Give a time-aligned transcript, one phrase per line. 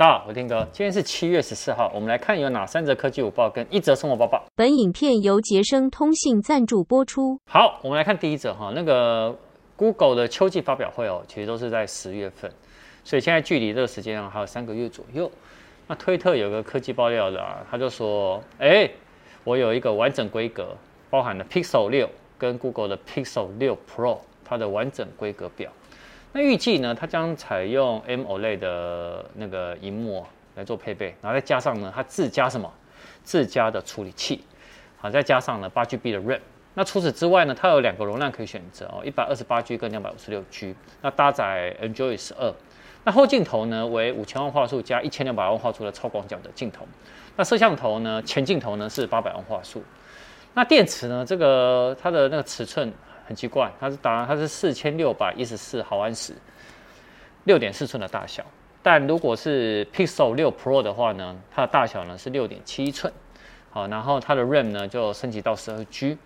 [0.00, 4.42] 大家好，我丁哥，今天是七月十四号，我们来看有哪三则科技午报跟一则生活报报。
[4.56, 7.38] 本影片由杰生通信赞助播出。
[7.44, 9.36] 好，我们来看第一则哈，那个
[9.76, 12.50] Google 的秋季发表会哦，其实都是在十月份，
[13.04, 15.30] 所以现在距离这个时间啊还有三个月左右。
[15.86, 18.90] 那推特有个科技爆料的啊，他就说，哎，
[19.44, 20.74] 我有一个完整规格，
[21.10, 22.08] 包含了 Pixel 六
[22.38, 25.70] 跟 Google 的 Pixel 六 Pro 它的完整规格表。
[26.32, 30.24] 那预计呢，它将采用 AMOLED 的那个荧幕
[30.54, 32.72] 来做配备，然后再加上呢，它自家什么
[33.24, 34.44] 自家的处理器，
[34.96, 36.38] 好，再加上呢八 GB 的 RAM。
[36.74, 40.72] 那除此之外呢，它有两个容量可以选择哦，一百二十八 G 跟两百五十六 G。
[41.02, 42.54] 那搭载 Android 十二。
[43.02, 46.86] 那后镜头呢为五千万画素加一千两百万画素的超广角的镜头。
[47.34, 49.82] 那摄像头呢，前镜头呢是八百万画素。
[50.54, 52.92] 那电池呢，这个它的那个尺寸。
[53.30, 56.34] 很奇怪，它是当然它是四千六百一十四毫安时，
[57.44, 58.44] 六点四寸的大小。
[58.82, 63.12] 但如果是 Pixel 六 Pro 的话呢，它的大小呢是六点七寸。
[63.70, 66.18] 好，然后它的 RAM 呢就升级到十二 G，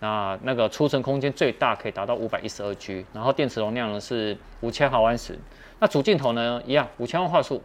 [0.00, 5.38] 那那个储存空间最大可以达到五百一十二 G，然后电池容量呢是五千毫安时。
[5.78, 7.62] 那主镜头呢一样，五千万画素，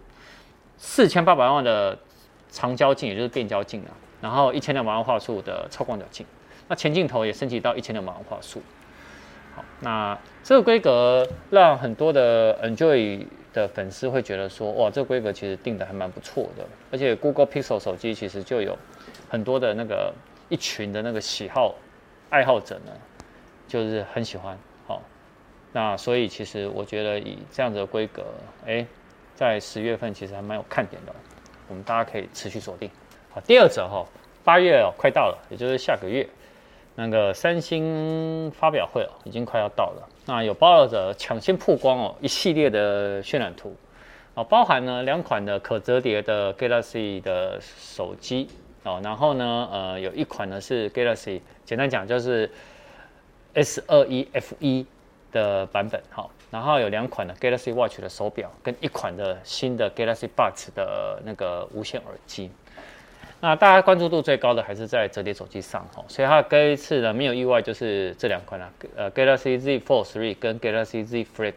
[0.78, 1.98] 四千八百万的
[2.52, 3.90] 长焦镜，也就是变焦镜啊，
[4.22, 6.24] 然后一千两百万画素的超广角镜。
[6.68, 8.62] 那前镜头也升级到一千两百万画素。
[9.56, 16.66] 好，那这个规格让很多的 Enjoy 的粉丝会觉得说，哇，这个规格其实定的还蛮不错的。
[16.92, 18.76] 而且 Google Pixel 手机其实就有
[19.30, 20.12] 很多的那个
[20.50, 21.76] 一群的那个喜好
[22.30, 22.92] 爱好者呢，
[23.68, 24.58] 就是很喜欢。
[24.88, 25.02] 好，
[25.72, 28.24] 那所以其实我觉得以这样子的规格，
[28.66, 28.86] 哎，
[29.36, 31.14] 在十月份其实还蛮有看点的，
[31.68, 32.90] 我们大家可以持续锁定。
[33.30, 34.04] 好，第二则哈，
[34.44, 36.28] 八月哦快到了，也就是下个月。
[36.96, 40.10] 那个三星发表会哦，已经快要到了。
[40.26, 43.76] 那有爆料者抢先曝光哦，一系列的渲染图，
[44.36, 48.48] 哦，包含呢两款的可折叠的 Galaxy 的手机
[48.84, 52.50] 哦，然后呢，呃，有一款呢是 Galaxy，简单讲就是
[53.54, 54.86] S 二一 F 一
[55.32, 62.52] 的版本，好，然后有两款的 Galaxy Watch 的手表，跟一款的新的 Galaxy Buds 的那个无线耳机。
[63.44, 71.54] 那大家关注度最高的还是在折叠手机上哈，所以它这一次呢没有意外就是这两款了，呃，Galaxy Z Fold 3跟 Galaxy Z Flip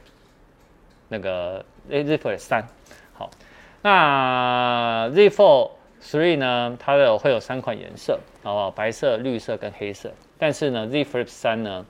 [1.07, 2.65] 那个 Z Flip 3，
[3.15, 3.31] 好，
[3.83, 5.71] 那 Z Fold
[6.03, 8.71] 3呢，它的会有三款颜色，好不好？
[8.73, 10.11] 白色、绿色跟黑色，
[10.41, 11.87] 但是呢，Z Flip 3呢，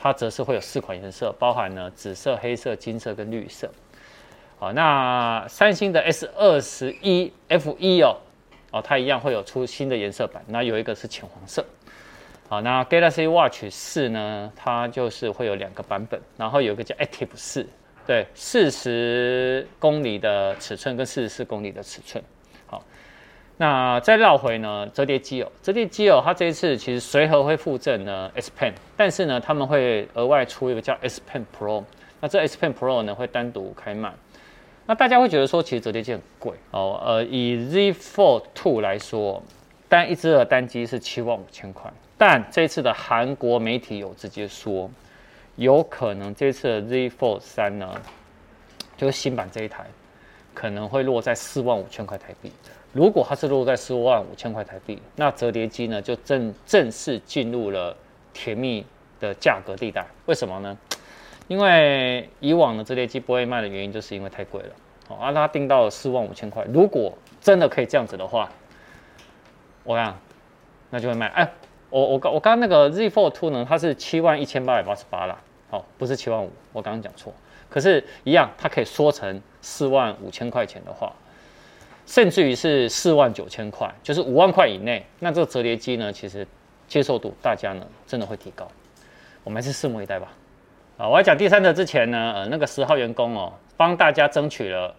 [0.00, 3.70] 它则是会有四款颜色，包含呢紫色、黑色、金色跟绿色，
[4.58, 8.16] 好，那三星的 S 二十一 F 一哦。
[8.70, 11.64] 哦，它一样会有出新的颜色版，那有一个是浅黄色。
[12.48, 17.66] 好，那 Galaxy Watch 四呢，它就是会有两个版本，然后有一个叫 Active 四，
[18.06, 22.22] 对，四十公里的尺寸跟四十四公里的尺寸。
[22.66, 22.84] 好，
[23.56, 31.82] 那再绕回呢，折叠机哦，折叠机哦，它这一次其实随和会附赠呢 S Pen，但是呢，他们会额外出一个叫 S Pen Pro，
[32.20, 34.12] 那这 S Pen Pro 呢会单独开卖。
[34.86, 37.00] 那大家会觉得说，其实折叠机很贵哦。
[37.04, 39.42] 呃，以 Z Fold 2来说，
[39.88, 41.92] 单一只的单机是七万五千块。
[42.16, 44.90] 但这次的韩国媒体有直接说，
[45.56, 48.00] 有可能这次的 Z Fold 3呢，
[48.96, 49.84] 就是新版这一台，
[50.54, 52.52] 可能会落在四万五千块台币。
[52.92, 57.94] 如果它是落在四万五千块台币，那折叠机呢就正正式进入了
[58.32, 58.86] 甜蜜
[59.20, 60.06] 的价格地带。
[60.24, 60.78] 为什么呢？
[61.48, 64.68] 因为以往的折叠机不会卖的原因，就是因为太贵了。
[65.08, 66.64] 好，啊，它定到了四万五千块。
[66.72, 68.50] 如果真的可以这样子的话，
[69.84, 70.18] 我讲，
[70.90, 71.26] 那就会卖。
[71.28, 71.52] 哎，
[71.90, 75.38] 我我刚我刚刚那个 Z Fold 2呢，它是七万一千八百八十八啦。
[75.70, 77.32] 好，不是七万五，我刚刚讲错。
[77.68, 81.12] 可是，一样，它可以缩成四万五千块钱的话，
[82.06, 86.46] 甚至于是四万九千块，就是五万块以内，那这个折叠机呢，其实
[86.86, 88.66] 接受度大家呢真的会提高。
[89.42, 90.32] 我们还是拭目以待吧。
[90.98, 94.94] 啊，我要讲第三者之前呢，呃，那个十号员工哦，帮大家争取了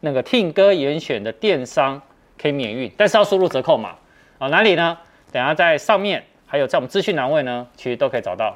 [0.00, 2.00] 那个听歌严选的电商
[2.38, 3.96] 可以免运，但是要输入折扣码
[4.38, 4.98] 啊，哪里呢？
[5.32, 8.54] 等下在上面，还有在我们资讯栏位呢，其实都可以找到，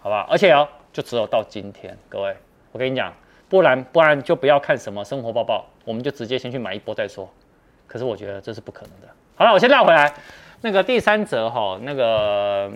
[0.00, 0.26] 好吧？
[0.28, 2.34] 而且哦，就只有到今天，各位，
[2.72, 3.12] 我跟你讲，
[3.48, 7.32] 不然不然就不要看什么生活报报，我们就直接先去买一波再说。
[7.86, 9.08] 可是我觉得这是不可能的。
[9.36, 10.12] 好了，我先绕回来，
[10.62, 12.72] 那个第三者哈、那个。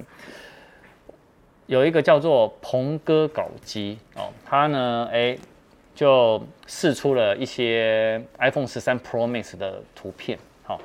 [1.71, 5.39] 有一个叫做鹏哥搞机哦，他呢，哎，
[5.95, 10.37] 就试出了一些 iPhone 十三 Pro Max 的图片。
[10.65, 10.81] 好，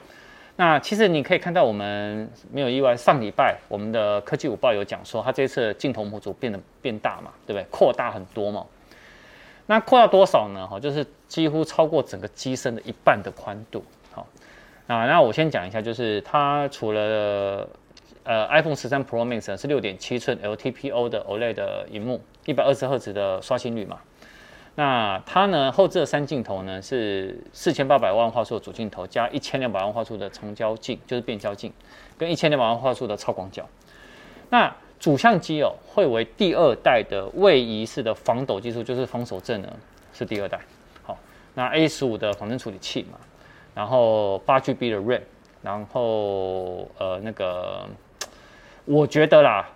[0.55, 7.65] 那其实你可以看到，我们没有意外，上礼拜我们的科技午报有讲说，它这次镜头模组变得变大嘛，对不对？
[7.71, 8.63] 扩大很多嘛。
[9.65, 10.67] 那扩大多少呢？
[10.67, 13.83] 哈，就是几乎超过整个机身的一半的宽度。
[14.11, 14.27] 好，
[14.85, 17.67] 那那我先讲一下，就是它除了
[18.25, 24.00] 呃 iPhone 十三 Pro Max 是六点七寸 LTPO 的 OLED 的荧幕，一百二十赫兹的刷新率嘛。
[24.77, 31.72] 那它呢后置的三镜头呢是四千八百万画素的主镜头加一千两百万画素的长焦镜，就是变焦镜，
[32.18, 33.66] 跟一千两百万画素的超广角。
[34.50, 39.71] 那主相机哦，会为第二代的位移式的防抖技术，就是防手震呢，
[40.12, 40.60] 是第二代。
[41.04, 41.18] 好，
[41.54, 43.18] 那 A 十五的仿真处理器嘛，
[43.74, 45.21] 然后八 GB 的 RAM，
[45.62, 47.88] 然后呃那个，
[48.85, 49.67] 我觉得啦，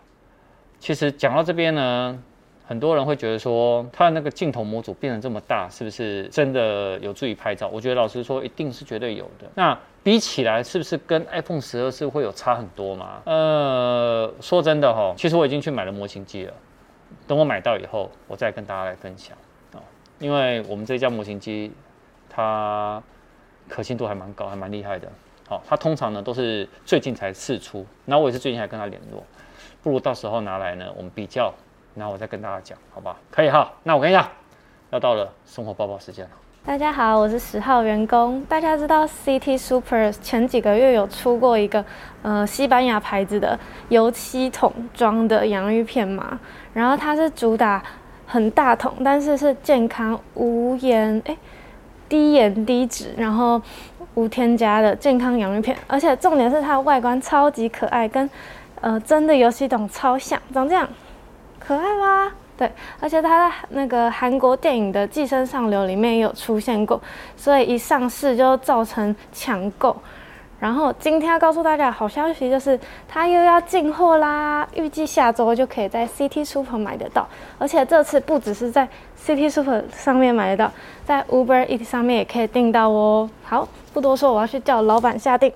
[0.79, 2.23] 其实讲到这边呢。
[2.69, 7.67] 很多人会觉得说，它的那个镜头模组变成这么大，是不是真的有助于拍照？
[7.67, 9.47] 我觉得老实说，一定是绝对有的。
[9.55, 13.23] 那比起来，是不是跟 iPhone 十二是会有差很多吗？
[13.25, 16.53] 呃，说真的哈，其实我已经去买了模型机了。
[17.25, 19.35] 等我买到以后，我再跟大家来分享
[19.73, 19.81] 啊。
[20.19, 21.71] 因为我们这家模型机，
[22.29, 23.01] 它
[23.67, 25.11] 可信度还蛮高，还蛮厉害的。
[25.49, 29.23] 好，它通常呢都是最近才释出，然后我也是最近才跟他联络。
[29.81, 31.51] 不如到时候拿来呢，我们比较。
[31.95, 33.17] 那我再跟大家讲，好吧？
[33.31, 33.73] 可以哈。
[33.81, 34.29] 那我跟你讲，
[34.91, 36.31] 要到了生活报报时间了。
[36.63, 38.45] 大家好，我是十号员工。
[38.47, 41.83] 大家知道 CT Super 前几个月有出过一个
[42.21, 43.59] 呃西班牙牌子的
[43.89, 46.39] 油漆桶装的洋芋片吗？
[46.73, 47.83] 然后它是主打
[48.27, 51.35] 很大桶，但是是健康无盐哎
[52.07, 53.59] 低盐低脂，然后
[54.15, 55.77] 无添加的健康洋芋片。
[55.87, 58.29] 而且重点是它的外观超级可爱，跟
[58.81, 60.87] 呃真的油漆桶超像，长这样。
[61.59, 62.31] 可爱吗？
[62.57, 62.69] 对，
[62.99, 66.99] 而且它在那个韩国电影的《寄生上流》里面也有出现过，
[67.37, 69.95] 所以一上市就造成抢购。
[70.59, 72.77] 然后今天要告诉大家好消息，就是
[73.07, 77.27] 它又要进货啦，预计下周就可以在 CT Super 买得到。
[77.57, 78.87] 而且这次不只是在
[79.25, 80.71] CT Super 上面买得到，
[81.05, 83.29] 在 Uber Eats 上面也可以订到哦。
[83.43, 85.51] 好，不多说，我要去叫老板下订。